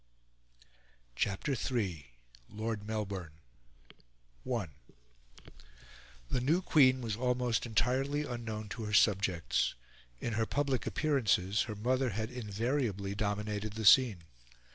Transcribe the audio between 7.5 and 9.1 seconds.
entirely unknown to her